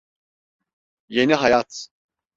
[1.09, 1.87] Yeni hayat…